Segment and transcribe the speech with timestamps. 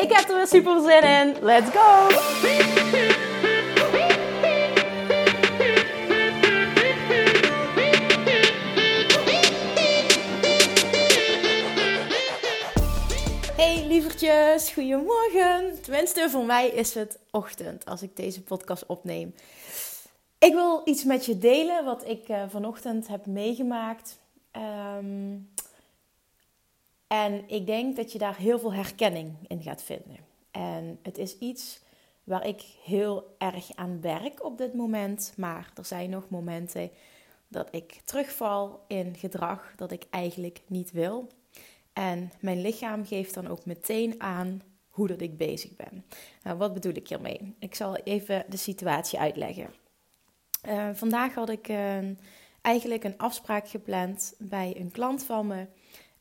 [0.00, 1.44] Ik heb er weer super zin in.
[1.44, 2.08] Let's go!
[13.56, 15.82] Hey lievertjes, goedemorgen.
[15.82, 19.34] Tenminste, voor mij is het ochtend als ik deze podcast opneem.
[20.38, 24.18] Ik wil iets met je delen wat ik uh, vanochtend heb meegemaakt.
[24.96, 25.48] Um,
[27.10, 30.16] en ik denk dat je daar heel veel herkenning in gaat vinden.
[30.50, 31.80] En het is iets
[32.24, 35.32] waar ik heel erg aan werk op dit moment.
[35.36, 36.90] Maar er zijn nog momenten
[37.48, 41.28] dat ik terugval in gedrag dat ik eigenlijk niet wil.
[41.92, 46.04] En mijn lichaam geeft dan ook meteen aan hoe dat ik bezig ben.
[46.42, 47.54] Nou, wat bedoel ik hiermee?
[47.58, 49.70] Ik zal even de situatie uitleggen.
[50.68, 51.98] Uh, vandaag had ik uh,
[52.60, 55.66] eigenlijk een afspraak gepland bij een klant van me.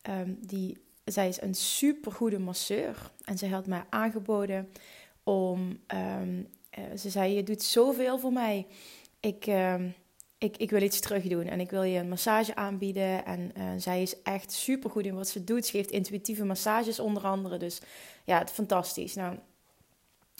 [0.09, 3.11] Um, die, zij is een supergoede masseur.
[3.23, 4.69] En ze had mij aangeboden
[5.23, 5.79] om...
[6.21, 6.47] Um,
[6.79, 8.67] uh, ze zei, je doet zoveel voor mij.
[9.19, 9.45] Ik,
[10.37, 13.25] ik, ik wil iets terug doen en ik wil je een massage aanbieden.
[13.25, 15.65] En uh, zij is echt super goed in wat ze doet.
[15.65, 17.57] Ze geeft intuïtieve massages onder andere.
[17.57, 17.81] Dus
[18.23, 19.15] ja, het fantastisch.
[19.15, 19.37] Nou,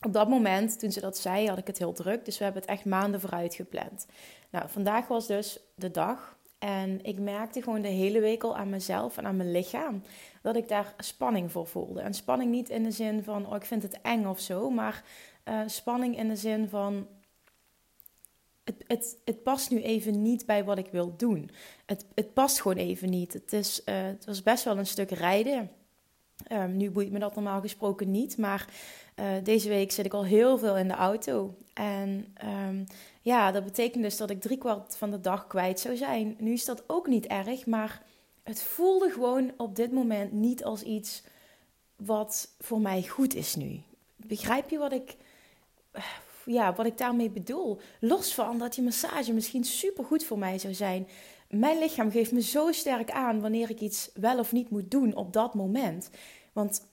[0.06, 2.26] op dat moment, toen ze dat zei, had ik het heel druk.
[2.26, 4.06] Dus we hebben het echt maanden vooruit gepland.
[4.50, 6.38] Nou, vandaag was dus de dag.
[6.60, 10.02] En ik merkte gewoon de hele week al aan mezelf en aan mijn lichaam
[10.42, 12.02] dat ik daar spanning voor voelde.
[12.02, 15.04] En spanning niet in de zin van, oh, ik vind het eng of zo, maar
[15.45, 17.08] uh, spanning in de zin van,
[18.64, 21.50] het, het, het past nu even niet bij wat ik wil doen.
[21.86, 23.33] Het, het past gewoon even niet.
[23.33, 25.70] Het, is, uh, het was best wel een stuk rijden.
[26.52, 28.67] Um, nu boeit me dat normaal gesproken niet, maar
[29.16, 31.56] uh, deze week zit ik al heel veel in de auto.
[31.73, 32.86] En um,
[33.22, 36.36] ja, dat betekent dus dat ik driekwart van de dag kwijt zou zijn.
[36.40, 38.02] Nu is dat ook niet erg, maar
[38.44, 41.24] het voelde gewoon op dit moment niet als iets
[41.96, 43.82] wat voor mij goed is nu.
[44.16, 45.16] Begrijp je wat ik
[46.46, 47.80] ja, wat ik daarmee bedoel.
[48.00, 51.08] Los van dat die massage misschien super goed voor mij zou zijn.
[51.50, 55.16] Mijn lichaam geeft me zo sterk aan wanneer ik iets wel of niet moet doen
[55.16, 56.10] op dat moment.
[56.54, 56.88] Want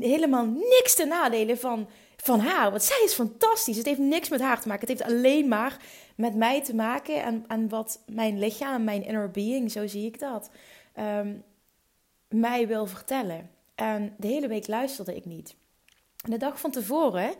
[0.00, 1.88] helemaal niks te nadelen van,
[2.22, 2.70] van haar.
[2.70, 3.76] Want zij is fantastisch.
[3.76, 4.88] Het heeft niks met haar te maken.
[4.88, 5.76] Het heeft alleen maar
[6.16, 10.18] met mij te maken en, en wat mijn lichaam, mijn inner being, zo zie ik
[10.18, 10.50] dat,
[10.98, 11.42] um,
[12.28, 13.50] mij wil vertellen.
[13.74, 15.54] En de hele week luisterde ik niet.
[16.16, 17.34] de dag van tevoren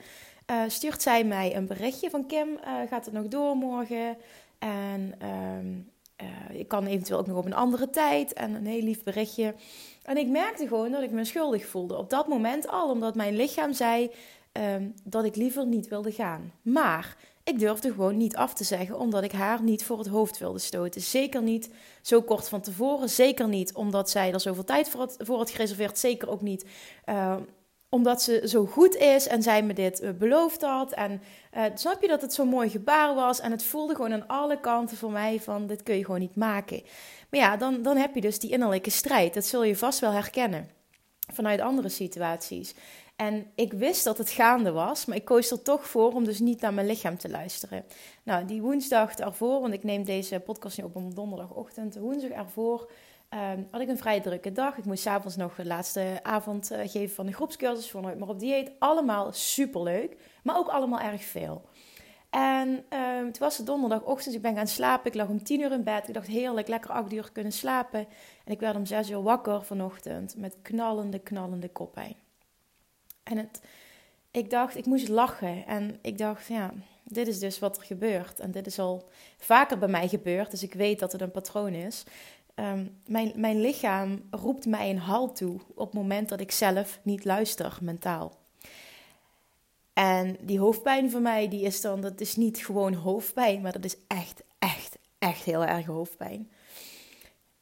[0.51, 4.17] uh, stuurt zij mij een berichtje van Kim, uh, gaat het nog door morgen?
[4.59, 9.03] En uh, ik kan eventueel ook nog op een andere tijd en een heel lief
[9.03, 9.55] berichtje.
[10.03, 13.37] En ik merkte gewoon dat ik me schuldig voelde op dat moment al, omdat mijn
[13.37, 14.11] lichaam zei
[14.53, 16.53] um, dat ik liever niet wilde gaan.
[16.63, 20.39] Maar ik durfde gewoon niet af te zeggen, omdat ik haar niet voor het hoofd
[20.39, 21.01] wilde stoten.
[21.01, 21.71] Zeker niet
[22.03, 23.11] zo kort van tevoren.
[23.11, 25.99] Zeker niet omdat zij er zoveel tijd voor had, voor gereserveerd.
[25.99, 26.65] Zeker ook niet
[27.09, 27.37] uh,
[27.89, 30.93] omdat ze zo goed is en zij me dit uh, beloofd had.
[30.93, 31.23] En
[31.57, 33.41] uh, snap je dat het zo'n mooi gebaar was?
[33.41, 36.37] En het voelde gewoon aan alle kanten voor mij van dit kun je gewoon niet
[36.37, 36.83] maken.
[37.31, 39.35] Maar ja, dan, dan heb je dus die innerlijke strijd.
[39.35, 40.69] Dat zul je vast wel herkennen
[41.33, 42.75] vanuit andere situaties.
[43.17, 46.39] En ik wist dat het gaande was, maar ik koos er toch voor om dus
[46.39, 47.85] niet naar mijn lichaam te luisteren.
[48.23, 52.91] Nou, die woensdag ervoor, want ik neem deze podcast nu op op donderdagochtend, woensdag ervoor
[53.35, 54.77] Um, had ik een vrij drukke dag.
[54.77, 58.29] Ik moest s'avonds nog de laatste avond uh, geven van de groepscursus voor Nooit meer
[58.29, 58.71] op dieet.
[58.79, 61.63] Allemaal superleuk, maar ook allemaal erg veel.
[62.31, 65.07] En um, toen was het donderdagochtend, ik ben gaan slapen.
[65.07, 66.09] Ik lag om tien uur in bed.
[66.09, 68.07] Ik dacht heerlijk, lekker acht uur kunnen slapen.
[68.45, 72.15] En ik werd om zes uur wakker vanochtend met knallende, knallende koppijn.
[73.23, 73.61] En het,
[74.31, 75.67] ik dacht, ik moest lachen.
[75.67, 76.73] En ik dacht, ja,
[77.05, 78.41] dit is dus wat er gebeurt.
[78.41, 79.09] En dit is al
[79.39, 82.05] vaker bij mij gebeurd, dus ik weet dat het een patroon is.
[82.55, 87.01] Um, mijn, mijn lichaam roept mij een halt toe op het moment dat ik zelf
[87.03, 88.41] niet luister mentaal.
[89.93, 93.85] En die hoofdpijn voor mij, die is dan, dat is niet gewoon hoofdpijn, maar dat
[93.85, 96.51] is echt, echt, echt heel erg hoofdpijn.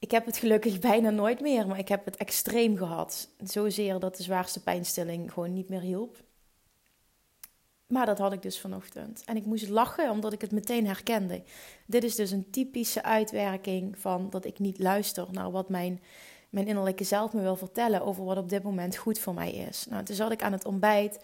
[0.00, 3.28] Ik heb het gelukkig bijna nooit meer, maar ik heb het extreem gehad.
[3.44, 6.22] Zozeer dat de zwaarste pijnstilling gewoon niet meer hielp.
[7.86, 9.22] Maar dat had ik dus vanochtend.
[9.24, 11.42] En ik moest lachen omdat ik het meteen herkende.
[11.86, 16.00] Dit is dus een typische uitwerking van dat ik niet luister naar wat mijn
[16.50, 19.86] mijn innerlijke zelf me wil vertellen over wat op dit moment goed voor mij is.
[19.90, 21.18] Nou, toen zat ik aan het ontbijt.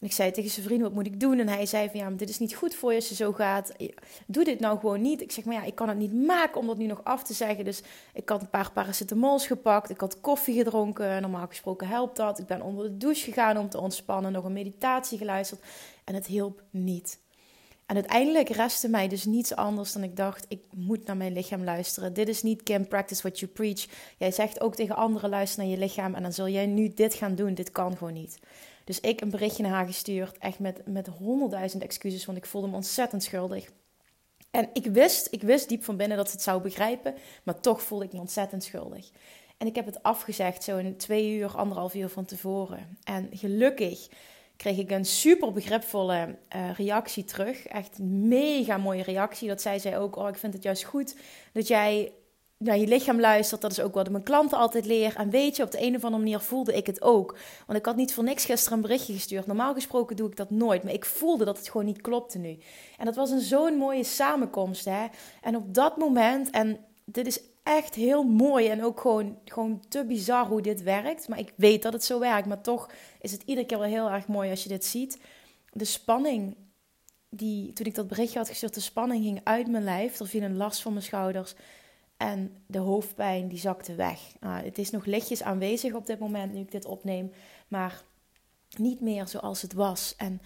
[0.00, 1.38] En ik zei tegen zijn vriend, wat moet ik doen?
[1.38, 3.72] En hij zei van, ja, dit is niet goed voor je als je zo gaat.
[4.26, 5.20] Doe dit nou gewoon niet.
[5.20, 7.34] Ik zeg, maar ja, ik kan het niet maken om dat nu nog af te
[7.34, 7.64] zeggen.
[7.64, 7.82] Dus
[8.14, 9.90] ik had een paar paracetamols gepakt.
[9.90, 11.22] Ik had koffie gedronken.
[11.22, 12.38] Normaal gesproken helpt dat.
[12.38, 14.32] Ik ben onder de douche gegaan om te ontspannen.
[14.32, 15.60] Nog een meditatie geluisterd.
[16.04, 17.18] En het hielp niet.
[17.86, 21.64] En uiteindelijk restte mij dus niets anders dan ik dacht: ik moet naar mijn lichaam
[21.64, 22.12] luisteren.
[22.12, 23.86] Dit is niet Kim, practice what you preach.
[24.18, 27.14] Jij zegt ook tegen anderen: luister naar je lichaam en dan zul jij nu dit
[27.14, 27.54] gaan doen.
[27.54, 28.38] Dit kan gewoon niet.
[28.90, 32.68] Dus ik een berichtje naar haar gestuurd, echt met, met honderdduizend excuses, want ik voelde
[32.68, 33.70] me ontzettend schuldig.
[34.50, 37.82] En ik wist, ik wist diep van binnen dat ze het zou begrijpen, maar toch
[37.82, 39.10] voelde ik me ontzettend schuldig.
[39.58, 42.98] En ik heb het afgezegd, zo'n twee uur, anderhalf uur van tevoren.
[43.04, 44.08] En gelukkig
[44.56, 47.66] kreeg ik een super begripvolle uh, reactie terug.
[47.66, 49.48] Echt mega mooie reactie.
[49.48, 51.16] Dat zei zij ook, oh ik vind het juist goed
[51.52, 52.12] dat jij
[52.64, 53.60] naar je lichaam luistert.
[53.60, 55.16] Dat is ook wat ik mijn klanten altijd leer.
[55.16, 57.38] En weet je, op de een of andere manier voelde ik het ook.
[57.66, 59.46] Want ik had niet voor niks gisteren een berichtje gestuurd.
[59.46, 60.82] Normaal gesproken doe ik dat nooit.
[60.82, 62.58] Maar ik voelde dat het gewoon niet klopte nu.
[62.98, 64.84] En dat was een zo'n mooie samenkomst.
[64.84, 65.06] Hè?
[65.40, 70.04] En op dat moment, en dit is echt heel mooi en ook gewoon, gewoon te
[70.04, 71.28] bizar hoe dit werkt.
[71.28, 72.46] Maar ik weet dat het zo werkt.
[72.46, 72.90] Maar toch
[73.20, 75.18] is het iedere keer wel heel erg mooi als je dit ziet.
[75.72, 76.56] De spanning
[77.28, 80.20] die, toen ik dat berichtje had gestuurd, de spanning ging uit mijn lijf.
[80.20, 81.54] Er viel een last van mijn schouders.
[82.20, 84.20] En de hoofdpijn die zakte weg.
[84.40, 87.32] Nou, het is nog lichtjes aanwezig op dit moment nu ik dit opneem.
[87.68, 88.02] Maar
[88.76, 90.14] niet meer zoals het was.
[90.16, 90.40] En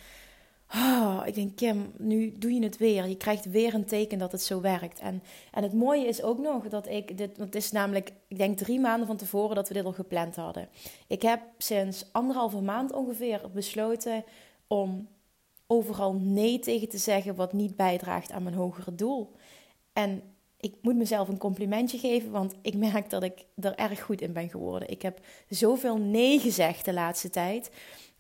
[0.75, 3.09] Oh, ik denk, Kim, nu doe je het weer.
[3.09, 5.01] Je krijgt weer een teken dat het zo werkt.
[5.01, 8.39] En, en het mooie is ook nog dat ik dit, want het is namelijk, ik
[8.39, 10.69] denk drie maanden van tevoren dat we dit al gepland hadden.
[11.07, 14.25] Ik heb sinds anderhalve maand ongeveer besloten
[14.67, 15.09] om
[15.67, 19.33] overal nee tegen te zeggen wat niet bijdraagt aan mijn hogere doel.
[19.93, 20.34] En
[20.65, 24.33] ik moet mezelf een complimentje geven, want ik merk dat ik er erg goed in
[24.33, 24.91] ben geworden.
[24.91, 27.71] Ik heb zoveel nee gezegd de laatste tijd.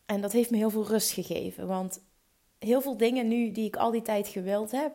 [0.06, 1.66] En dat heeft me heel veel rust gegeven.
[1.66, 2.00] Want
[2.58, 4.92] heel veel dingen nu die ik al die tijd gewild heb,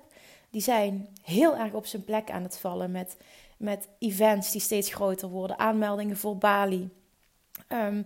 [0.49, 2.91] die zijn heel erg op zijn plek aan het vallen.
[2.91, 3.17] Met,
[3.57, 6.89] met events die steeds groter worden, aanmeldingen voor Bali.
[7.67, 8.05] Um,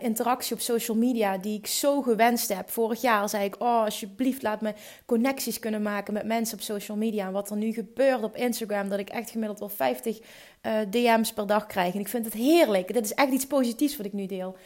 [0.00, 2.70] interactie op social media die ik zo gewenst heb.
[2.70, 4.74] Vorig jaar zei ik: Oh, alsjeblieft, laat me
[5.06, 7.26] connecties kunnen maken met mensen op social media.
[7.26, 11.32] En wat er nu gebeurt op Instagram, dat ik echt gemiddeld wel 50 uh, DM's
[11.32, 11.94] per dag krijg.
[11.94, 12.92] En ik vind het heerlijk.
[12.92, 14.56] Dit is echt iets positiefs wat ik nu deel.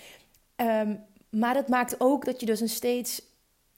[0.56, 3.22] Um, maar dat maakt ook dat je dus een steeds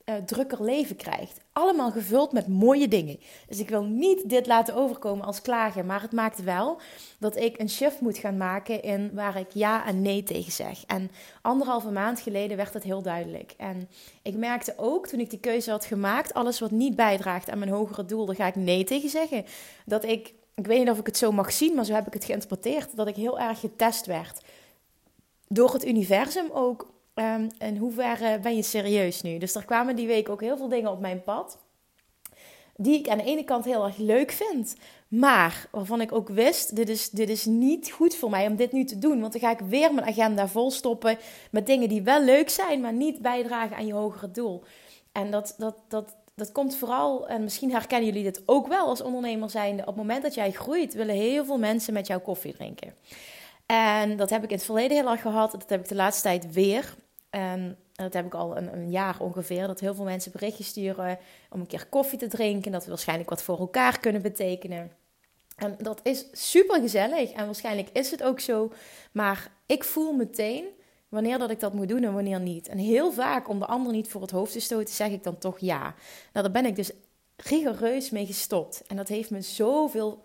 [0.09, 1.41] uh, drukker leven krijgt.
[1.53, 3.21] Allemaal gevuld met mooie dingen.
[3.49, 6.81] Dus ik wil niet dit laten overkomen als klagen, maar het maakt wel
[7.19, 10.85] dat ik een shift moet gaan maken in waar ik ja en nee tegen zeg.
[10.87, 11.11] En
[11.43, 13.55] anderhalve maand geleden werd dat heel duidelijk.
[13.57, 13.89] En
[14.23, 17.71] ik merkte ook toen ik die keuze had gemaakt, alles wat niet bijdraagt aan mijn
[17.71, 19.45] hogere doel, daar ga ik nee tegen zeggen.
[19.85, 22.13] Dat ik, ik weet niet of ik het zo mag zien, maar zo heb ik
[22.13, 24.41] het geïnterpreteerd, dat ik heel erg getest werd.
[25.49, 29.39] Door het universum ook Um, in hoeverre ben je serieus nu?
[29.39, 31.59] Dus er kwamen die week ook heel veel dingen op mijn pad.
[32.75, 34.77] Die ik aan de ene kant heel erg leuk vind.
[35.09, 38.73] Maar waarvan ik ook wist, dit is, dit is niet goed voor mij om dit
[38.73, 39.21] nu te doen.
[39.21, 41.19] Want dan ga ik weer mijn agenda volstoppen
[41.51, 44.63] met dingen die wel leuk zijn, maar niet bijdragen aan je hogere doel.
[45.13, 49.03] En dat, dat, dat, dat komt vooral, en misschien herkennen jullie dit ook wel als
[49.03, 49.83] ondernemer zijnde.
[49.83, 52.95] Op het moment dat jij groeit, willen heel veel mensen met jou koffie drinken.
[53.67, 55.51] En dat heb ik in het verleden heel erg gehad.
[55.51, 56.95] Dat heb ik de laatste tijd weer.
[57.37, 59.67] En dat heb ik al een, een, jaar ongeveer.
[59.67, 61.19] Dat heel veel mensen berichtjes sturen
[61.51, 62.73] om een keer koffie te drinken.
[62.73, 64.93] Dat we waarschijnlijk wat voor elkaar kunnen betekenen.
[65.57, 67.33] En dat is super gezellig.
[67.33, 68.73] En waarschijnlijk is het ook zo.
[69.13, 70.65] Maar ik voel meteen
[71.09, 72.69] wanneer dat ik dat moet doen en wanneer niet.
[72.69, 75.39] En heel vaak om de ander niet voor het hoofd te stoten, zeg ik dan
[75.39, 75.83] toch ja.
[76.33, 76.91] Nou, daar ben ik dus
[77.37, 78.83] rigoureus mee gestopt.
[78.87, 80.23] En dat heeft me zoveel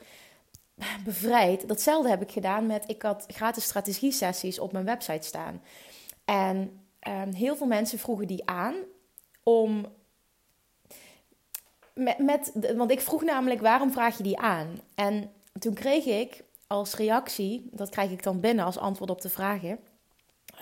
[1.03, 1.67] bevrijd.
[1.67, 5.61] Datzelfde heb ik gedaan met, ik had gratis strategie sessies op mijn website staan.
[6.25, 8.75] En um, heel veel mensen vroegen die aan
[9.43, 9.85] om.
[11.93, 14.79] Met, met, want ik vroeg namelijk waarom vraag je die aan?
[14.95, 19.29] En toen kreeg ik als reactie, dat krijg ik dan binnen als antwoord op de
[19.29, 19.79] vragen.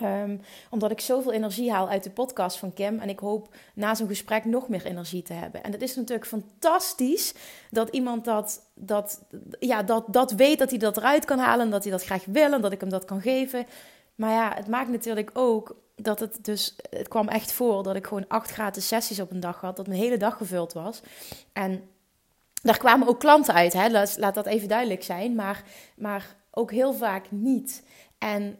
[0.02, 2.98] Um, omdat ik zoveel energie haal uit de podcast van Kim.
[2.98, 5.62] En ik hoop na zo'n gesprek nog meer energie te hebben.
[5.62, 7.34] En het is natuurlijk fantastisch
[7.70, 9.22] dat iemand dat, dat,
[9.58, 11.64] ja, dat, dat weet dat hij dat eruit kan halen.
[11.64, 13.66] En dat hij dat graag wil en dat ik hem dat kan geven.
[14.14, 18.06] Maar ja, het maakt natuurlijk ook dat het dus, het kwam echt voor dat ik
[18.06, 21.00] gewoon acht gratis sessies op een dag had, dat mijn hele dag gevuld was.
[21.52, 21.88] En
[22.62, 23.88] daar kwamen ook klanten uit, hè?
[23.90, 25.64] Laat, laat dat even duidelijk zijn, maar,
[25.96, 27.82] maar ook heel vaak niet.
[28.18, 28.58] En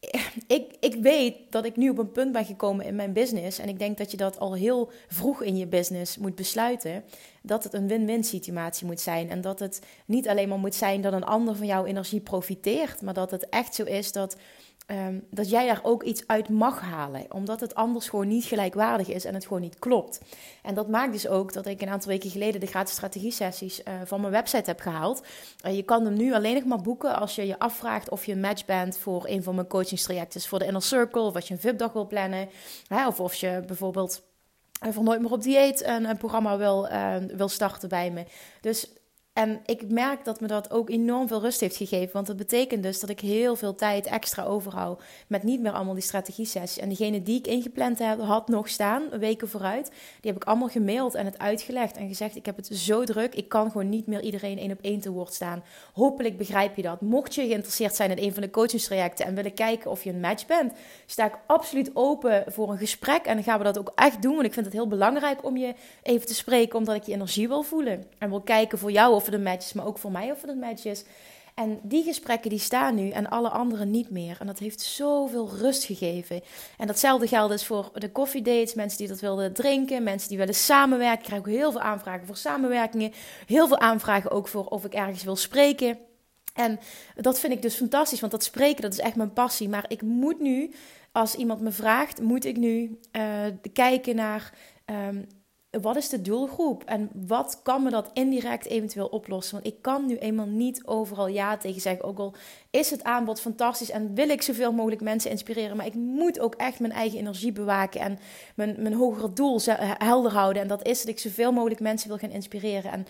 [0.46, 3.58] ik, ik weet dat ik nu op een punt ben gekomen in mijn business.
[3.58, 7.04] En ik denk dat je dat al heel vroeg in je business moet besluiten.
[7.42, 9.30] Dat het een win-win situatie moet zijn.
[9.30, 13.02] En dat het niet alleen maar moet zijn dat een ander van jouw energie profiteert.
[13.02, 14.36] Maar dat het echt zo is dat
[14.86, 17.26] Ehm, dat jij er ook iets uit mag halen.
[17.32, 20.20] Omdat het anders gewoon niet gelijkwaardig is en het gewoon niet klopt.
[20.62, 23.94] En dat maakt dus ook dat ik een aantal weken geleden de gratis strategie-sessies uh,
[24.04, 25.26] van mijn website heb gehaald.
[25.70, 28.40] Je kan hem nu alleen nog maar boeken als je je afvraagt of je een
[28.40, 30.40] match bent voor een van mijn coachingstrajecten.
[30.40, 32.48] Voor de Inner Circle, of als je een VIP-dag wil plannen.
[32.86, 34.22] Hè, of of je bijvoorbeeld
[34.86, 36.88] uh, voor Nooit meer op dieet een, een programma wil,
[37.36, 38.24] wil starten bij me.
[38.60, 38.95] Dus
[39.36, 42.12] en ik merk dat me dat ook enorm veel rust heeft gegeven.
[42.12, 45.02] Want dat betekent dus dat ik heel veel tijd extra overhoud.
[45.26, 46.82] Met niet meer allemaal die strategie-sessies.
[46.82, 49.90] En degene die ik ingepland heb, had nog staan, weken vooruit.
[50.20, 51.96] Die heb ik allemaal gemaild en het uitgelegd.
[51.96, 53.34] En gezegd: Ik heb het zo druk.
[53.34, 55.64] Ik kan gewoon niet meer iedereen één op één te woord staan.
[55.92, 57.00] Hopelijk begrijp je dat.
[57.00, 59.26] Mocht je geïnteresseerd zijn in een van de coachingstrajecten.
[59.26, 60.72] en willen kijken of je een match bent,
[61.06, 63.24] sta ik absoluut open voor een gesprek.
[63.24, 64.34] En dan gaan we dat ook echt doen.
[64.34, 66.78] Want ik vind het heel belangrijk om je even te spreken.
[66.78, 68.04] Omdat ik je energie wil voelen.
[68.18, 71.04] En wil kijken voor jou of de matches, maar ook voor mij over de matches.
[71.56, 74.36] En die gesprekken die staan nu en alle anderen niet meer.
[74.40, 76.42] En dat heeft zoveel rust gegeven.
[76.78, 80.54] En datzelfde geldt dus voor de dates, Mensen die dat wilden drinken, mensen die willen
[80.54, 81.18] samenwerken.
[81.18, 83.12] Ik krijg ook heel veel aanvragen voor samenwerkingen.
[83.46, 85.98] Heel veel aanvragen ook voor of ik ergens wil spreken.
[86.54, 86.78] En
[87.14, 89.68] dat vind ik dus fantastisch, want dat spreken, dat is echt mijn passie.
[89.68, 90.70] Maar ik moet nu,
[91.12, 93.22] als iemand me vraagt, moet ik nu uh,
[93.72, 94.52] kijken naar
[94.84, 95.22] ehm,
[95.80, 99.54] wat is de doelgroep en wat kan me dat indirect eventueel oplossen?
[99.54, 102.04] Want ik kan nu eenmaal niet overal ja tegen zeggen.
[102.04, 102.34] Ook al
[102.70, 106.54] is het aanbod fantastisch en wil ik zoveel mogelijk mensen inspireren, maar ik moet ook
[106.54, 108.18] echt mijn eigen energie bewaken en
[108.54, 109.60] mijn, mijn hogere doel
[109.98, 110.62] helder houden.
[110.62, 112.92] En dat is dat ik zoveel mogelijk mensen wil gaan inspireren.
[112.92, 113.06] En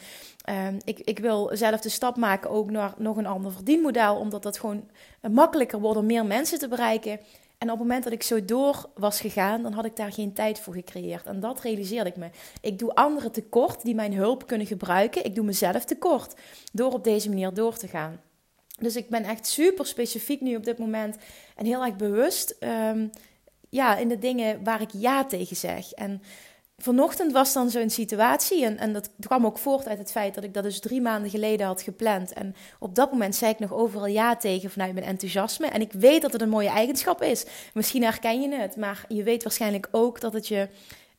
[0.50, 4.42] uh, ik, ik wil zelf de stap maken ook naar nog een ander verdienmodel, omdat
[4.42, 4.84] dat gewoon
[5.30, 7.18] makkelijker wordt om meer mensen te bereiken.
[7.58, 10.32] En op het moment dat ik zo door was gegaan, dan had ik daar geen
[10.32, 11.26] tijd voor gecreëerd.
[11.26, 12.30] En dat realiseerde ik me.
[12.60, 15.24] Ik doe anderen tekort die mijn hulp kunnen gebruiken.
[15.24, 16.34] Ik doe mezelf tekort
[16.72, 18.20] door op deze manier door te gaan.
[18.78, 21.16] Dus ik ben echt super specifiek nu op dit moment
[21.56, 23.10] en heel erg bewust um,
[23.68, 25.92] ja, in de dingen waar ik ja tegen zeg.
[25.92, 26.22] En
[26.76, 28.64] vanochtend was dan zo'n situatie.
[28.64, 31.30] En, en dat kwam ook voort uit het feit dat ik dat dus drie maanden
[31.30, 32.32] geleden had gepland.
[32.32, 35.66] En op dat moment zei ik nog overal ja tegen vanuit mijn enthousiasme.
[35.66, 37.44] En ik weet dat het een mooie eigenschap is.
[37.74, 40.68] Misschien herken je het, maar je weet waarschijnlijk ook dat het je.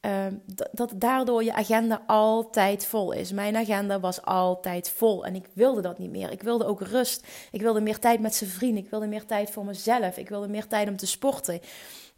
[0.02, 0.26] Uh,
[0.72, 3.32] dat daardoor je agenda altijd vol is.
[3.32, 6.32] Mijn agenda was altijd vol en ik wilde dat niet meer.
[6.32, 7.28] Ik wilde ook rust.
[7.52, 8.84] Ik wilde meer tijd met zijn vrienden.
[8.84, 10.18] Ik wilde meer tijd voor mezelf.
[10.18, 11.62] Ik wilde meer tijd om te sporten.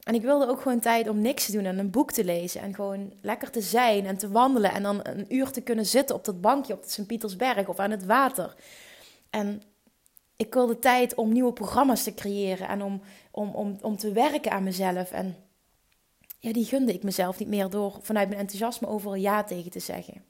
[0.09, 2.61] En ik wilde ook gewoon tijd om niks te doen en een boek te lezen.
[2.61, 4.71] En gewoon lekker te zijn en te wandelen.
[4.71, 8.05] En dan een uur te kunnen zitten op dat bankje op Sint-Pietersberg of aan het
[8.05, 8.55] water.
[9.29, 9.61] En
[10.35, 13.01] ik wilde tijd om nieuwe programma's te creëren en om,
[13.31, 15.11] om, om, om te werken aan mezelf.
[15.11, 15.35] En
[16.39, 19.79] ja, die gunde ik mezelf niet meer door vanuit mijn enthousiasme overal ja tegen te
[19.79, 20.23] zeggen.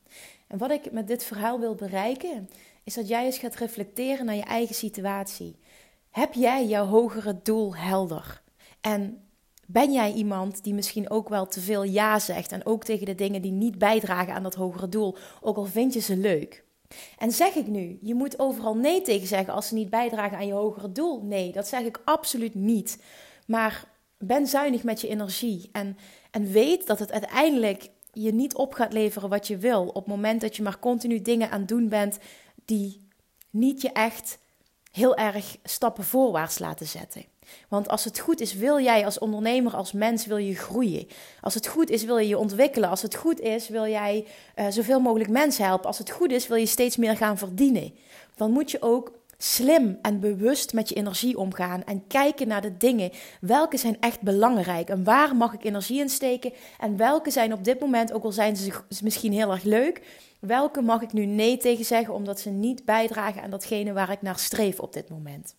[0.48, 2.50] En wat ik met dit verhaal wil bereiken,
[2.84, 5.56] is dat jij eens gaat reflecteren naar je eigen situatie.
[6.10, 8.42] Heb jij jouw hogere doel helder?
[8.82, 9.24] En
[9.72, 13.16] ben jij iemand die misschien ook wel te veel ja zegt en ook tegen de
[13.16, 16.64] dingen die niet bijdragen aan dat hogere doel, ook al vind je ze leuk?
[17.18, 20.48] En zeg ik nu, je moet overal nee tegen zeggen als ze niet bijdragen aan
[20.48, 21.22] je hogere doel?
[21.24, 23.04] Nee, dat zeg ik absoluut niet.
[23.48, 23.84] Maar
[24.18, 25.98] ben zuinig met je energie en,
[26.32, 29.88] en weet dat het uiteindelijk je niet op gaat leveren wat je wil.
[29.88, 32.18] Op het moment dat je maar continu dingen aan het doen bent
[32.66, 33.08] die
[33.50, 34.38] niet je echt
[34.92, 37.26] heel erg stappen voorwaarts laten zetten.
[37.68, 41.08] Want als het goed is, wil jij als ondernemer, als mens, wil je groeien.
[41.42, 42.90] Als het goed is, wil je je ontwikkelen.
[42.90, 44.26] Als het goed is, wil jij
[44.56, 45.88] uh, zoveel mogelijk mensen helpen.
[45.88, 47.94] Als het goed is, wil je steeds meer gaan verdienen.
[48.36, 52.78] Dan moet je ook slim en bewust met je energie omgaan en kijken naar de
[52.78, 53.12] dingen.
[53.42, 56.54] Welke zijn echt belangrijk en waar mag ik energie in steken?
[56.80, 58.72] En welke zijn op dit moment, ook al zijn ze
[59.04, 60.02] misschien heel erg leuk,
[60.40, 64.22] welke mag ik nu nee tegen zeggen omdat ze niet bijdragen aan datgene waar ik
[64.22, 65.56] naar streef op dit moment?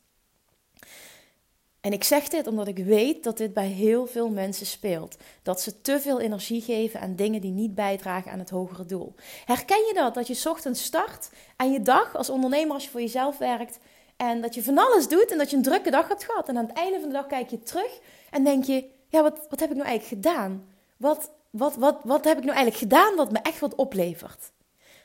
[1.81, 5.17] En ik zeg dit omdat ik weet dat dit bij heel veel mensen speelt.
[5.43, 9.15] Dat ze te veel energie geven aan dingen die niet bijdragen aan het hogere doel.
[9.45, 10.15] Herken je dat?
[10.15, 13.79] Dat je ochtends start aan je dag als ondernemer, als je voor jezelf werkt.
[14.17, 16.49] En dat je van alles doet en dat je een drukke dag hebt gehad.
[16.49, 17.99] En aan het einde van de dag kijk je terug
[18.31, 20.69] en denk je: ja, wat, wat heb ik nou eigenlijk gedaan?
[20.97, 24.53] Wat, wat, wat, wat heb ik nou eigenlijk gedaan wat me echt wat oplevert?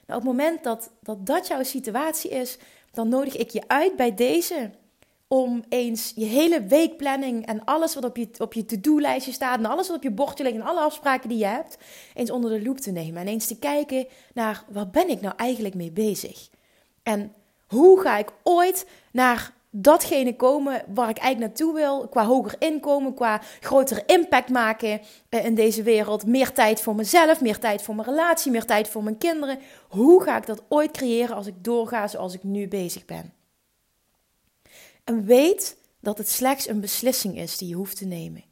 [0.05, 2.57] Nou, op het moment dat, dat dat jouw situatie is,
[2.91, 4.71] dan nodig ik je uit bij deze
[5.27, 9.65] om eens je hele weekplanning en alles wat op je, op je to-do-lijstje staat en
[9.65, 11.77] alles wat op je bordje ligt en alle afspraken die je hebt,
[12.13, 15.33] eens onder de loep te nemen en eens te kijken naar waar ben ik nou
[15.37, 16.49] eigenlijk mee bezig?
[17.03, 17.33] En
[17.67, 22.07] hoe ga ik ooit naar datgene komen waar ik eigenlijk naartoe wil.
[22.07, 26.25] Qua hoger inkomen, qua grotere impact maken eh, in deze wereld.
[26.25, 29.59] Meer tijd voor mezelf, meer tijd voor mijn relatie, meer tijd voor mijn kinderen.
[29.87, 33.33] Hoe ga ik dat ooit creëren als ik doorga zoals ik nu bezig ben?
[35.05, 38.43] En weet dat het slechts een beslissing is die je hoeft te nemen.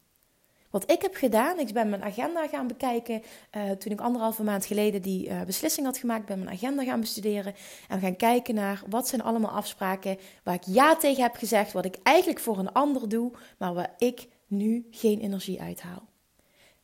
[0.69, 3.23] Wat ik heb gedaan, ik ben mijn agenda gaan bekijken.
[3.51, 6.99] Uh, toen ik anderhalve maand geleden die uh, beslissing had gemaakt, ben mijn agenda gaan
[6.99, 7.55] bestuderen.
[7.87, 11.71] En gaan kijken naar wat zijn allemaal afspraken waar ik ja tegen heb gezegd.
[11.71, 16.07] Wat ik eigenlijk voor een ander doe, maar waar ik nu geen energie uithaal.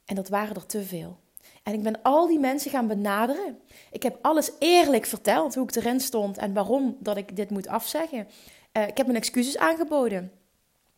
[0.05, 1.17] En dat waren er te veel.
[1.63, 3.59] En ik ben al die mensen gaan benaderen.
[3.91, 7.67] Ik heb alles eerlijk verteld hoe ik erin stond en waarom dat ik dit moet
[7.67, 8.27] afzeggen.
[8.77, 10.31] Uh, ik heb mijn excuses aangeboden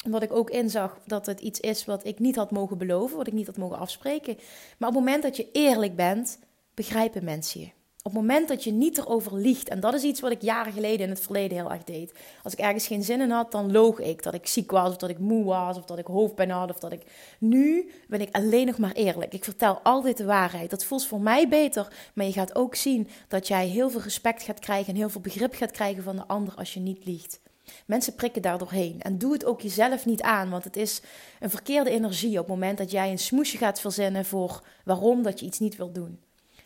[0.05, 3.27] omdat ik ook inzag dat het iets is wat ik niet had mogen beloven, wat
[3.27, 4.35] ik niet had mogen afspreken.
[4.77, 6.39] Maar op het moment dat je eerlijk bent,
[6.73, 7.69] begrijpen mensen je.
[8.03, 10.73] Op het moment dat je niet erover liegt, en dat is iets wat ik jaren
[10.73, 12.13] geleden in het verleden heel erg deed.
[12.43, 14.97] Als ik ergens geen zin in had, dan loog ik dat ik ziek was, of
[14.97, 17.01] dat ik moe was, of dat ik hoofdpijn had, of dat ik.
[17.39, 19.33] Nu ben ik alleen nog maar eerlijk.
[19.33, 20.69] Ik vertel altijd de waarheid.
[20.69, 24.43] Dat voelt voor mij beter, maar je gaat ook zien dat jij heel veel respect
[24.43, 27.39] gaat krijgen en heel veel begrip gaat krijgen van de ander als je niet liegt.
[27.85, 29.01] Mensen prikken daar doorheen.
[29.01, 31.01] En doe het ook jezelf niet aan, want het is
[31.39, 35.39] een verkeerde energie op het moment dat jij een smoesje gaat verzinnen voor waarom dat
[35.39, 36.19] je iets niet wilt doen.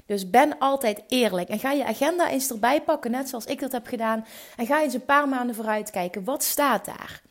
[0.06, 3.72] Dus ben altijd eerlijk en ga je agenda eens erbij pakken, net zoals ik dat
[3.72, 4.26] heb gedaan.
[4.56, 6.24] En ga eens een paar maanden vooruit kijken.
[6.24, 7.22] Wat staat daar?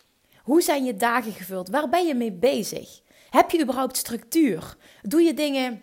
[0.43, 1.69] Hoe zijn je dagen gevuld?
[1.69, 3.01] Waar ben je mee bezig?
[3.31, 4.77] Heb je überhaupt structuur?
[5.03, 5.83] Doe je dingen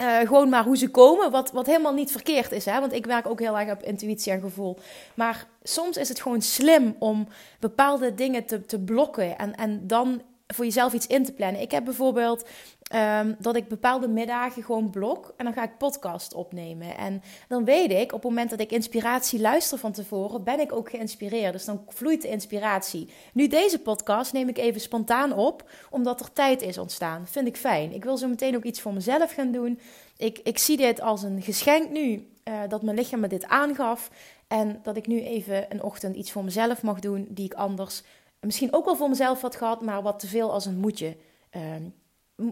[0.00, 2.64] uh, gewoon maar hoe ze komen, wat, wat helemaal niet verkeerd is.
[2.64, 2.80] Hè?
[2.80, 4.78] Want ik werk ook heel erg op intuïtie en gevoel.
[5.14, 7.28] Maar soms is het gewoon slim om
[7.60, 10.22] bepaalde dingen te, te blokken en, en dan
[10.54, 11.60] voor jezelf iets in te plannen.
[11.60, 12.48] Ik heb bijvoorbeeld
[12.94, 16.96] um, dat ik bepaalde middagen gewoon blok en dan ga ik podcast opnemen.
[16.96, 20.72] En dan weet ik, op het moment dat ik inspiratie luister van tevoren, ben ik
[20.72, 21.52] ook geïnspireerd.
[21.52, 23.08] Dus dan vloeit de inspiratie.
[23.32, 27.26] Nu deze podcast neem ik even spontaan op, omdat er tijd is ontstaan.
[27.26, 27.92] Vind ik fijn.
[27.92, 29.80] Ik wil zo meteen ook iets voor mezelf gaan doen.
[30.16, 34.10] Ik, ik zie dit als een geschenk nu, uh, dat mijn lichaam me dit aangaf.
[34.46, 38.02] En dat ik nu even een ochtend iets voor mezelf mag doen, die ik anders
[38.40, 41.16] misschien ook wel voor mezelf had gehad, maar wat te veel als een moedje.
[41.56, 41.74] Uh,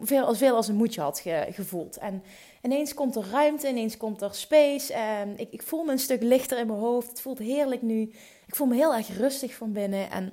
[0.01, 1.96] veel, veel als een moedje had gevoeld.
[1.96, 2.22] En
[2.62, 4.92] ineens komt er ruimte, ineens komt er space.
[4.92, 7.09] En ik, ik voel me een stuk lichter in mijn hoofd.
[7.09, 8.01] Het voelt heerlijk nu.
[8.46, 10.11] Ik voel me heel erg rustig van binnen.
[10.11, 10.33] En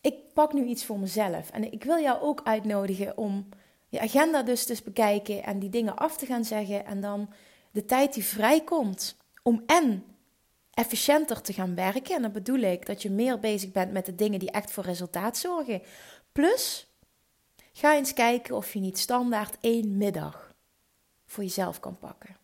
[0.00, 1.50] ik pak nu iets voor mezelf.
[1.50, 3.48] En ik wil jou ook uitnodigen om
[3.88, 6.86] je agenda dus te bekijken en die dingen af te gaan zeggen.
[6.86, 7.32] En dan
[7.70, 10.04] de tijd die vrijkomt om en
[10.74, 12.16] efficiënter te gaan werken.
[12.16, 14.84] En dan bedoel ik dat je meer bezig bent met de dingen die echt voor
[14.84, 15.82] resultaat zorgen.
[16.32, 16.86] Plus,
[17.72, 20.54] ga eens kijken of je niet standaard één middag
[21.26, 22.36] voor jezelf kan pakken.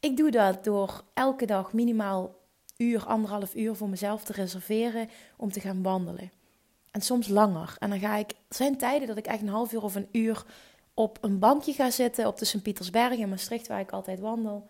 [0.00, 2.36] Ik doe dat door elke dag minimaal
[2.76, 6.30] uur, anderhalf uur voor mezelf te reserveren om te gaan wandelen.
[6.90, 7.76] En soms langer.
[7.78, 10.08] En dan ga ik, er zijn tijden dat ik echt een half uur of een
[10.12, 10.44] uur
[10.94, 14.68] op een bankje ga zitten op de Sint-Pietersberg in Maastricht, waar ik altijd wandel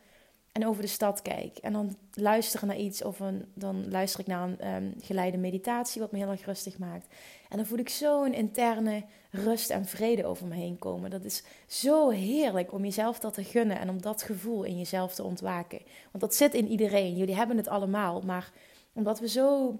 [0.59, 1.57] en over de stad kijk.
[1.57, 6.01] En dan luisteren naar iets of een, dan luister ik naar een um, geleide meditatie,
[6.01, 7.07] wat me heel erg rustig maakt.
[7.49, 11.11] En dan voel ik zo'n interne rust en vrede over me heen komen.
[11.11, 15.14] Dat is zo heerlijk om jezelf dat te gunnen en om dat gevoel in jezelf
[15.14, 15.81] te ontwaken.
[16.11, 17.16] Want dat zit in iedereen.
[17.16, 18.21] Jullie hebben het allemaal.
[18.21, 18.53] Maar
[18.92, 19.79] omdat we zo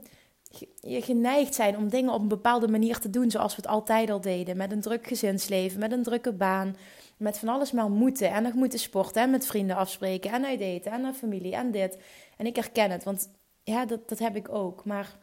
[0.81, 4.21] geneigd zijn om dingen op een bepaalde manier te doen zoals we het altijd al
[4.21, 4.57] deden.
[4.57, 6.77] Met een druk gezinsleven, met een drukke baan,
[7.18, 8.31] met van alles maar moeten.
[8.31, 11.70] En nog moeten sporten en met vrienden afspreken en uit eten en naar familie en
[11.70, 11.98] dit.
[12.37, 13.31] En ik herken het, want
[13.62, 14.85] ja, dat, dat heb ik ook.
[14.85, 15.18] Maar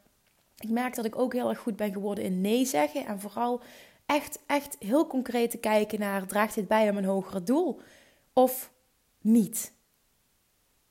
[0.58, 3.06] ik merk dat ik ook heel erg goed ben geworden in nee zeggen.
[3.06, 3.62] En vooral
[4.06, 7.80] echt, echt heel concreet te kijken naar, draagt dit bij aan mijn hogere doel?
[8.34, 8.72] Of
[9.22, 9.74] niet?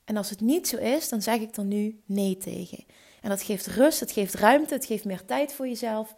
[0.05, 2.83] En als het niet zo is, dan zeg ik er nu nee tegen.
[3.21, 6.15] En dat geeft rust, het geeft ruimte, het geeft meer tijd voor jezelf.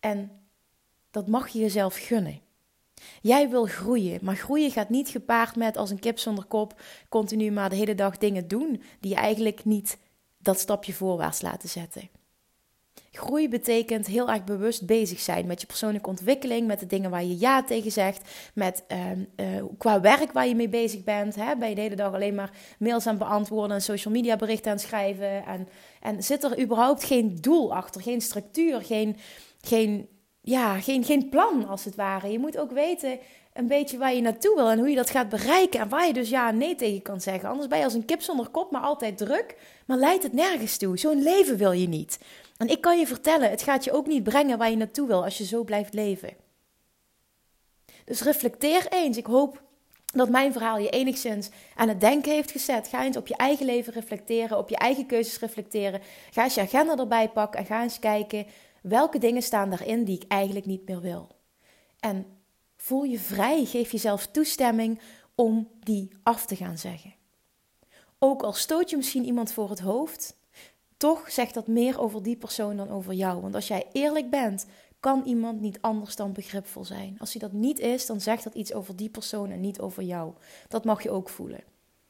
[0.00, 0.30] En
[1.10, 2.40] dat mag je jezelf gunnen.
[3.22, 7.50] Jij wil groeien, maar groeien gaat niet gepaard met als een kip zonder kop continu
[7.50, 9.98] maar de hele dag dingen doen die je eigenlijk niet
[10.38, 12.08] dat stapje voorwaarts laten zetten.
[13.16, 17.24] Groei betekent heel erg bewust bezig zijn met je persoonlijke ontwikkeling, met de dingen waar
[17.24, 21.34] je ja tegen zegt, met uh, qua werk waar je mee bezig bent.
[21.34, 21.56] Hè?
[21.56, 24.78] Ben je de hele dag alleen maar mails aan beantwoorden en social media berichten aan
[24.78, 25.44] schrijven?
[25.44, 25.68] En,
[26.00, 29.16] en zit er überhaupt geen doel achter, geen structuur, geen,
[29.60, 30.08] geen,
[30.46, 32.30] ja, geen, geen plan als het ware?
[32.30, 33.18] Je moet ook weten
[33.52, 35.80] een beetje waar je naartoe wil en hoe je dat gaat bereiken.
[35.80, 37.48] En waar je dus ja en nee tegen kan zeggen.
[37.48, 39.56] Anders ben je als een kip zonder kop, maar altijd druk.
[39.86, 40.98] Maar leidt het nergens toe.
[40.98, 42.18] Zo'n leven wil je niet.
[42.56, 45.24] En ik kan je vertellen, het gaat je ook niet brengen waar je naartoe wil
[45.24, 46.30] als je zo blijft leven.
[48.04, 49.16] Dus reflecteer eens.
[49.16, 49.62] Ik hoop
[50.04, 52.88] dat mijn verhaal je enigszins aan het denken heeft gezet.
[52.88, 56.00] Ga eens op je eigen leven reflecteren, op je eigen keuzes reflecteren.
[56.30, 58.46] Ga eens je agenda erbij pakken en ga eens kijken
[58.88, 61.28] welke dingen staan daarin die ik eigenlijk niet meer wil.
[62.00, 62.26] En
[62.76, 65.00] voel je vrij, geef jezelf toestemming
[65.34, 67.14] om die af te gaan zeggen.
[68.18, 70.36] Ook al stoot je misschien iemand voor het hoofd,
[70.96, 73.40] toch zegt dat meer over die persoon dan over jou.
[73.40, 74.66] Want als jij eerlijk bent,
[75.00, 77.16] kan iemand niet anders dan begripvol zijn.
[77.18, 80.02] Als hij dat niet is, dan zegt dat iets over die persoon en niet over
[80.02, 80.32] jou.
[80.68, 81.64] Dat mag je ook voelen.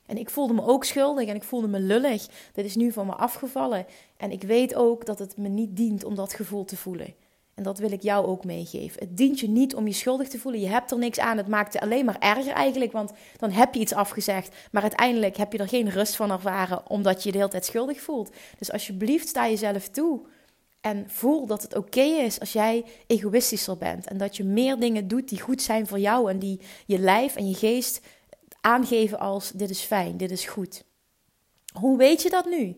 [0.07, 2.27] En ik voelde me ook schuldig en ik voelde me lullig.
[2.53, 3.87] Dit is nu van me afgevallen.
[4.17, 7.15] En ik weet ook dat het me niet dient om dat gevoel te voelen.
[7.57, 9.01] En dat wil ik jou ook meegeven.
[9.01, 10.61] Het dient je niet om je schuldig te voelen.
[10.61, 11.37] Je hebt er niks aan.
[11.37, 12.93] Het maakt het alleen maar erger eigenlijk.
[12.93, 14.55] Want dan heb je iets afgezegd.
[14.71, 16.91] Maar uiteindelijk heb je er geen rust van ervaren.
[16.91, 18.31] Omdat je je de hele tijd schuldig voelt.
[18.59, 20.21] Dus alsjeblieft sta jezelf toe.
[20.81, 24.07] En voel dat het oké is als jij egoïstischer bent.
[24.07, 26.31] En dat je meer dingen doet die goed zijn voor jou.
[26.31, 28.01] En die je lijf en je geest
[28.67, 30.85] aangeven als dit is fijn, dit is goed.
[31.73, 32.77] Hoe weet je dat nu?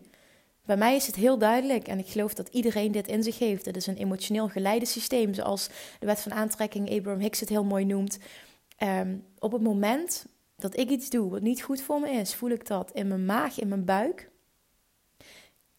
[0.65, 3.65] Bij mij is het heel duidelijk en ik geloof dat iedereen dit in zich heeft.
[3.65, 7.63] Het is een emotioneel geleide systeem, zoals de wet van aantrekking Abraham Hicks het heel
[7.63, 8.17] mooi noemt.
[8.77, 10.25] Ehm, op het moment
[10.55, 13.25] dat ik iets doe wat niet goed voor me is, voel ik dat in mijn
[13.25, 14.29] maag, in mijn buik.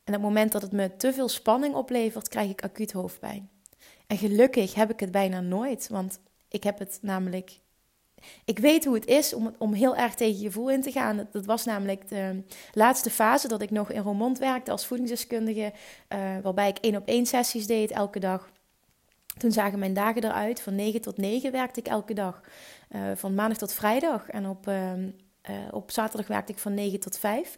[0.04, 3.50] En op het moment dat het me te veel spanning oplevert, krijg ik acuut hoofdpijn.
[4.06, 7.60] En gelukkig heb ik het bijna nooit, want ik heb het namelijk
[8.44, 11.28] ik weet hoe het is om, om heel erg tegen je gevoel in te gaan.
[11.32, 15.72] Dat, was namelijk de laatste fase dat ik nog in Roermond werkte als voedingsdeskundige.
[16.08, 18.50] Uh, waarbij ik één op één sessies deed elke dag.
[19.38, 20.60] Toen zagen mijn dagen eruit.
[20.60, 22.40] Van 9 tot 9 werkte ik elke dag.
[22.90, 24.28] Uh, van maandag tot vrijdag.
[24.28, 24.92] En op, uh,
[25.70, 27.56] op zaterdag werkte ik van 9 tot 5.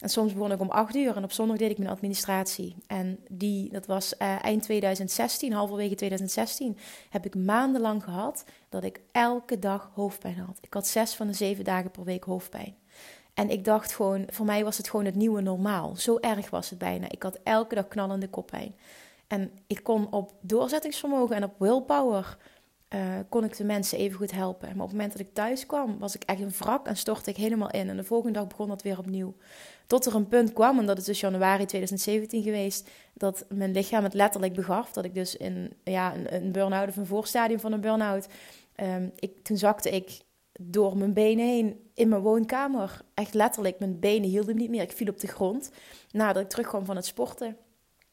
[0.00, 2.76] En soms begon ik om 8 uur en op zondag deed ik mijn administratie.
[2.86, 6.76] En die, dat was uh, eind 2016, halverwege 2016,
[7.10, 10.58] heb ik maandenlang gehad dat ik elke dag hoofdpijn had.
[10.60, 12.74] Ik had zes van de zeven dagen per week hoofdpijn.
[13.34, 15.96] En ik dacht gewoon, voor mij was het gewoon het nieuwe normaal.
[15.96, 17.10] Zo erg was het bijna.
[17.10, 18.74] Ik had elke dag knallende koppijn.
[19.26, 22.36] En ik kon op doorzettingsvermogen en op willpower
[22.94, 24.68] uh, kon ik de mensen even goed helpen.
[24.68, 27.30] Maar op het moment dat ik thuis kwam, was ik echt een wrak en stortte
[27.30, 27.88] ik helemaal in.
[27.88, 29.34] En de volgende dag begon dat weer opnieuw.
[29.86, 34.04] Tot er een punt kwam, en dat is dus januari 2017 geweest, dat mijn lichaam
[34.04, 34.92] het letterlijk begaf.
[34.92, 38.28] Dat ik dus in ja, een, een burn-out of een voorstadium van een burn-out,
[38.76, 40.20] um, ik, toen zakte ik
[40.60, 43.00] door mijn benen heen in mijn woonkamer.
[43.14, 44.82] Echt letterlijk, mijn benen hielden niet meer.
[44.82, 45.70] Ik viel op de grond
[46.10, 47.56] nadat ik terugkwam van het sporten.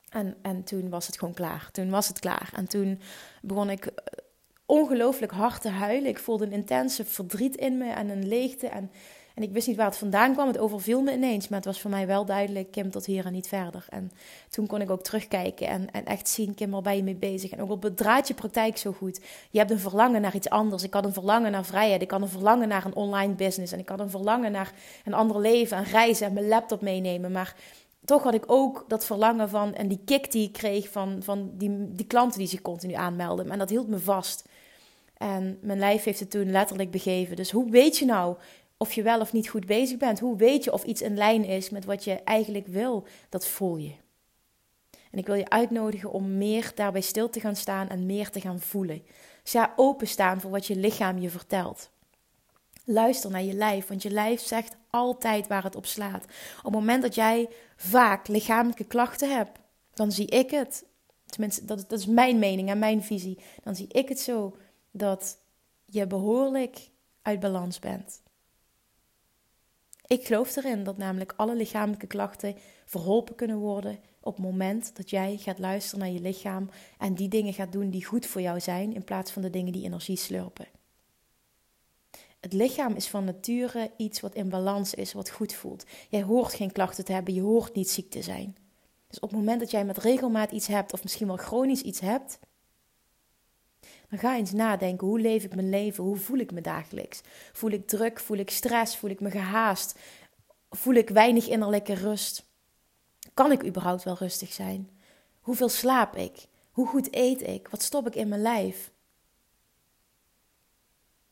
[0.10, 1.70] En, en toen was het gewoon klaar.
[1.72, 2.52] Toen was het klaar.
[2.56, 3.00] En toen
[3.42, 3.92] begon ik
[4.68, 6.10] ongelooflijk hard te huilen.
[6.10, 8.68] Ik voelde een intense verdriet in me en een leegte.
[8.68, 8.92] En,
[9.36, 10.48] en ik wist niet waar het vandaan kwam.
[10.48, 11.48] Het overviel me ineens.
[11.48, 13.86] Maar het was voor mij wel duidelijk, Kim, tot hier en niet verder.
[13.90, 14.12] En
[14.50, 17.52] toen kon ik ook terugkijken en, en echt zien, Kim, waar ben je mee bezig?
[17.52, 19.22] En ook op het draadje praktijk zo goed.
[19.50, 20.84] Je hebt een verlangen naar iets anders.
[20.84, 22.02] Ik had een verlangen naar vrijheid.
[22.02, 23.74] Ik had een verlangen naar een online business.
[23.74, 24.74] En ik had een verlangen naar
[25.06, 27.32] een ander leven en reizen en mijn laptop meenemen.
[27.32, 27.56] Maar
[28.06, 31.52] toch had ik ook dat verlangen van en die kick die ik kreeg van, van
[31.54, 33.52] die, die klanten die zich continu aanmelden.
[33.52, 34.46] En dat hield me vast.
[35.18, 37.36] En mijn lijf heeft het toen letterlijk begeven.
[37.36, 38.38] Dus hoe weet je nou
[38.78, 40.20] of je wel of niet goed bezig bent?
[40.20, 43.08] Hoe weet je of iets in lijn is met wat je eigenlijk wil?
[43.30, 43.94] Dat voel je.
[45.12, 48.42] En ik wil je uitnodigen om meer daarbij stil te gaan staan en meer te
[48.42, 49.04] gaan voelen.
[49.44, 51.90] Sta openstaan voor wat je lichaam je vertelt.
[52.84, 56.24] Luister naar je lijf, want je lijf zegt altijd waar het op slaat.
[56.58, 59.60] Op het moment dat jij vaak lichamelijke klachten hebt,
[59.94, 60.86] dan zie ik het.
[61.26, 63.38] Tenminste, dat, dat is mijn mening en mijn visie.
[63.64, 64.58] Dan zie ik het zo
[64.98, 65.38] dat
[65.86, 66.90] je behoorlijk
[67.22, 68.22] uit balans bent.
[70.08, 72.56] Ik geloof erin dat namelijk alle lichamelijke klachten
[72.86, 77.28] verholpen kunnen worden op het moment dat jij gaat luisteren naar je lichaam en die
[77.28, 80.18] dingen gaat doen die goed voor jou zijn in plaats van de dingen die energie
[80.18, 80.68] slurpen.
[82.40, 85.86] Het lichaam is van nature iets wat in balans is, wat goed voelt.
[86.10, 88.56] Jij hoort geen klachten te hebben, je hoort niet ziek te zijn.
[89.08, 92.00] Dus op het moment dat jij met regelmaat iets hebt, of misschien wel chronisch iets
[92.00, 92.40] hebt,
[94.10, 96.04] dan ga eens nadenken, hoe leef ik mijn leven?
[96.04, 97.22] Hoe voel ik me dagelijks?
[97.52, 98.20] Voel ik druk?
[98.20, 98.98] Voel ik stress?
[98.98, 100.00] Voel ik me gehaast?
[100.70, 102.46] Voel ik weinig innerlijke rust?
[103.34, 104.90] Kan ik überhaupt wel rustig zijn?
[105.42, 106.48] Hoeveel slaap ik?
[106.72, 107.68] Hoe goed eet ik?
[107.68, 108.92] Wat stop ik in mijn lijf?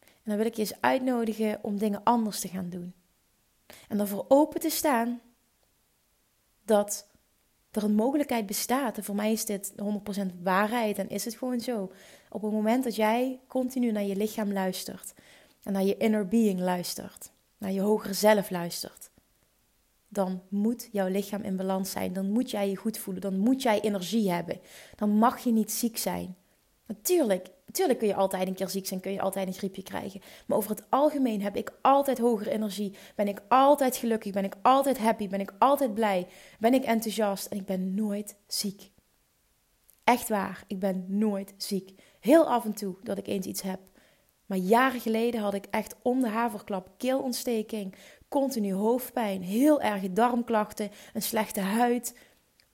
[0.02, 2.94] En dan wil ik je eens uitnodigen om dingen anders te gaan doen.
[3.88, 5.22] En ervoor open te staan
[6.64, 7.08] dat
[7.76, 8.98] er een mogelijkheid bestaat.
[8.98, 9.74] En voor mij is dit
[10.22, 11.92] 100% waarheid en is het gewoon zo.
[12.30, 15.14] Op het moment dat jij continu naar je lichaam luistert
[15.64, 19.10] en naar je inner being luistert, naar je hogere zelf luistert,
[20.16, 22.14] dan moet jouw lichaam in balans zijn.
[22.14, 23.22] Dan moet jij je goed voelen.
[23.22, 24.60] Dan moet jij energie hebben.
[24.96, 26.36] Dan mag je niet ziek zijn.
[26.88, 30.22] Natuurlijk, natuurlijk kun je altijd een keer ziek zijn, kun je altijd een griepje krijgen.
[30.48, 32.96] Maar over het algemeen heb ik altijd hogere energie.
[33.16, 36.28] Ben ik altijd gelukkig, ben ik altijd happy, ben ik altijd blij,
[36.60, 38.92] ben ik enthousiast en ik ben nooit ziek.
[40.04, 41.94] Echt waar, ik ben nooit ziek.
[42.20, 43.80] Heel af en toe dat ik eens iets heb.
[44.46, 47.96] Maar jaren geleden had ik echt om de haverklap keelontsteking,
[48.28, 52.18] continu hoofdpijn, heel erge darmklachten, een slechte huid.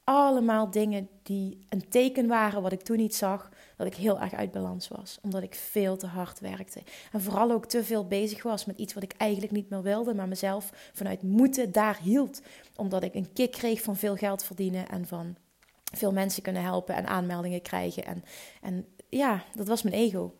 [0.03, 3.50] Allemaal dingen die een teken waren wat ik toen niet zag,
[3.83, 5.17] dat ik heel erg uit balans was.
[5.21, 6.81] Omdat ik veel te hard werkte.
[7.11, 10.13] En vooral ook te veel bezig was met iets wat ik eigenlijk niet meer wilde,
[10.13, 12.41] maar mezelf vanuit moeten daar hield.
[12.75, 15.35] Omdat ik een kick kreeg van veel geld verdienen en van
[15.93, 18.05] veel mensen kunnen helpen en aanmeldingen krijgen.
[18.05, 18.23] En,
[18.61, 20.35] en ja, dat was mijn ego.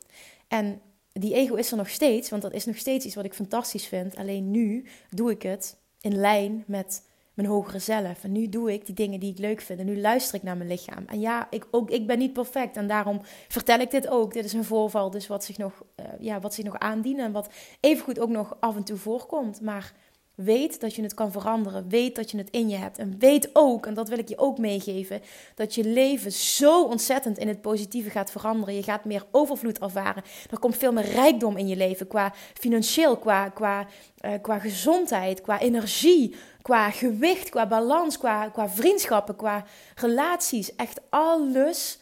[0.47, 3.34] En die ego is er nog steeds, want dat is nog steeds iets wat ik
[3.34, 4.15] fantastisch vind.
[4.15, 8.24] Alleen nu doe ik het in lijn met mijn hogere zelf.
[8.24, 9.80] En nu doe ik die dingen die ik leuk vind.
[9.80, 11.04] En nu luister ik naar mijn lichaam.
[11.06, 12.78] En ja, ik, ook, ik ben niet perfect.
[12.78, 14.34] En daarom vertel ik dit ook.
[14.34, 17.20] Dit is een voorval, dus wat zich nog, uh, ja, wat zich nog aandient.
[17.20, 19.62] En wat evengoed ook nog af en toe voorkomt.
[19.62, 19.94] Maar
[20.36, 21.89] Weet dat je het kan veranderen.
[21.89, 22.98] Weet dat je het in je hebt.
[22.98, 25.22] En weet ook, en dat wil ik je ook meegeven,
[25.56, 28.76] dat je leven zo ontzettend in het positieve gaat veranderen.
[28.76, 30.24] Je gaat meer overvloed ervaren.
[30.52, 32.08] Er komt veel meer rijkdom in je leven.
[32.08, 33.88] Qua financieel, qua, qua,
[34.26, 39.63] uh, qua gezondheid, qua energie, qua gewicht, qua balans, qua, qua vriendschappen, qua
[39.95, 40.76] relaties.
[40.76, 42.00] Echt alles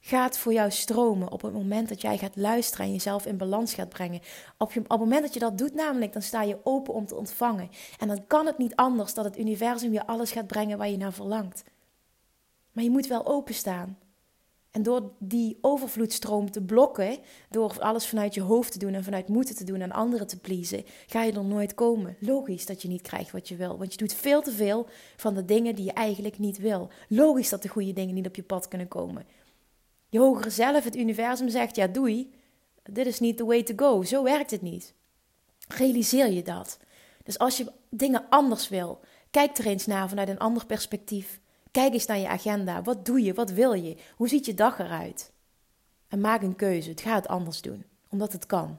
[0.00, 3.74] gaat voor jou stromen op het moment dat jij gaat luisteren en jezelf in balans
[3.74, 4.20] gaat brengen.
[4.58, 7.06] Op, je, op het moment dat je dat doet, namelijk, dan sta je open om
[7.06, 7.70] te ontvangen.
[7.98, 10.96] En dan kan het niet anders dat het universum je alles gaat brengen waar je
[10.96, 11.64] naar verlangt.
[12.72, 13.98] Maar je moet wel openstaan.
[14.70, 17.18] En door die overvloedstroom te blokken,
[17.50, 20.38] door alles vanuit je hoofd te doen en vanuit moeten te doen en anderen te
[20.38, 22.16] pleasen, ga je er nooit komen.
[22.20, 25.34] Logisch dat je niet krijgt wat je wil, want je doet veel te veel van
[25.34, 26.90] de dingen die je eigenlijk niet wil.
[27.08, 29.26] Logisch dat de goede dingen niet op je pad kunnen komen
[30.10, 32.30] je hogere zelf, het universum zegt: ja, doei,
[32.82, 34.02] dit is niet the way to go.
[34.02, 34.94] Zo werkt het niet.
[35.68, 36.78] Realiseer je dat.
[37.22, 41.39] Dus als je dingen anders wil, kijk er eens naar vanuit een ander perspectief.
[41.70, 42.82] Kijk eens naar je agenda.
[42.82, 43.34] Wat doe je?
[43.34, 43.96] Wat wil je?
[44.16, 45.32] Hoe ziet je dag eruit?
[46.08, 46.90] En maak een keuze.
[46.90, 48.78] Het ga het anders doen, omdat het kan.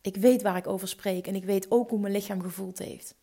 [0.00, 3.14] Ik weet waar ik over spreek en ik weet ook hoe mijn lichaam gevoeld heeft.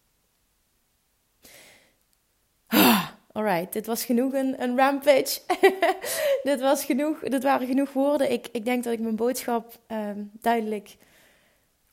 [2.68, 3.08] Ah.
[3.36, 5.40] Alright, dit was genoeg een, een rampage.
[6.44, 8.32] dit, was genoeg, dit waren genoeg woorden.
[8.32, 10.98] Ik, ik denk dat ik mijn boodschap ehm, duidelijk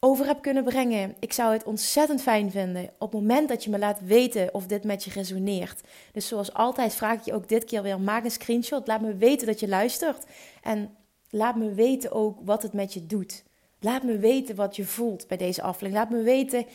[0.05, 1.15] over heb kunnen brengen.
[1.19, 4.67] Ik zou het ontzettend fijn vinden op het moment dat je me laat weten of
[4.67, 5.81] dit met je resoneert.
[6.13, 8.87] Dus zoals altijd vraag ik je ook dit keer weer: maak een screenshot.
[8.87, 10.25] Laat me weten dat je luistert.
[10.63, 10.97] En
[11.31, 13.45] laat me weten ook wat het met je doet.
[13.81, 15.95] Laat me weten wat je voelt bij deze aflevering.
[15.95, 16.67] Laat me weten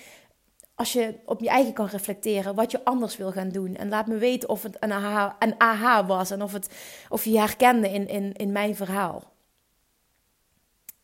[0.75, 3.75] als je op je eigen kan reflecteren, wat je anders wil gaan doen.
[3.75, 6.69] En laat me weten of het een aha, een aha was en of, het,
[7.09, 9.23] of je herkende in, in, in mijn verhaal.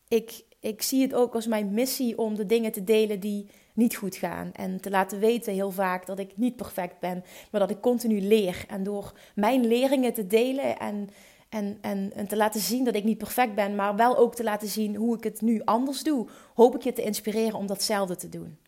[0.08, 3.96] Ik, ik zie het ook als mijn missie om de dingen te delen die niet
[3.96, 4.50] goed gaan.
[4.52, 8.20] En te laten weten heel vaak dat ik niet perfect ben, maar dat ik continu
[8.20, 8.64] leer.
[8.68, 11.08] En door mijn leringen te delen en,
[11.48, 11.78] en,
[12.14, 14.96] en, te laten zien dat ik niet perfect ben, maar wel ook te laten zien
[14.96, 18.58] hoe ik het nu anders doe, hoop ik je te inspireren om datzelfde te doen.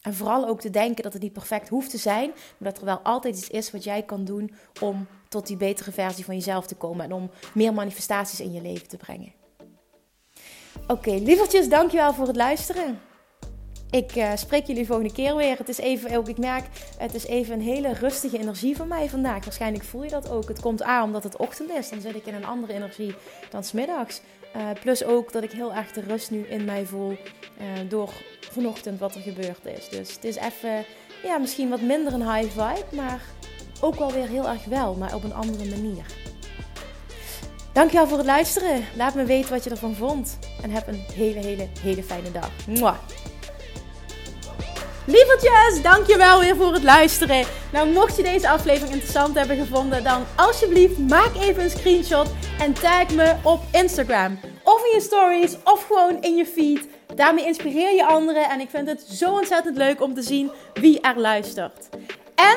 [0.00, 2.84] En vooral ook te denken dat het niet perfect hoeft te zijn, maar dat er
[2.84, 6.66] wel altijd iets is wat jij kan doen om tot die betere versie van jezelf
[6.66, 9.41] te komen en om meer manifestaties in je leven te brengen.
[10.82, 13.00] Oké, okay, lievertjes, dankjewel voor het luisteren.
[13.90, 15.58] Ik uh, spreek jullie volgende keer weer.
[15.58, 16.64] Het is even, ook ik merk,
[16.98, 19.44] het is even een hele rustige energie van mij vandaag.
[19.44, 20.48] Waarschijnlijk voel je dat ook.
[20.48, 21.88] Het komt aan omdat het ochtend is.
[21.88, 23.14] Dan zit ik in een andere energie
[23.50, 24.20] dan smiddags.
[24.56, 27.16] Uh, plus ook dat ik heel erg de rust nu in mij voel uh,
[27.88, 29.88] door vanochtend wat er gebeurd is.
[29.88, 30.84] Dus het is even,
[31.22, 33.22] ja, misschien wat minder een high vibe, maar
[33.80, 36.04] ook wel weer heel erg wel, maar op een andere manier.
[37.72, 38.84] Dankjewel voor het luisteren.
[38.96, 40.38] Laat me weten wat je ervan vond.
[40.62, 42.50] En heb een hele, hele, hele fijne dag.
[42.66, 42.96] Mwah.
[45.06, 47.44] Lievertjes, dankjewel weer voor het luisteren.
[47.72, 52.72] Nou, mocht je deze aflevering interessant hebben gevonden, dan alsjeblieft maak even een screenshot en
[52.72, 54.38] tag me op Instagram.
[54.62, 56.88] Of in je stories, of gewoon in je feed.
[57.14, 61.00] Daarmee inspireer je anderen en ik vind het zo ontzettend leuk om te zien wie
[61.00, 61.88] er luistert.
[62.34, 62.56] En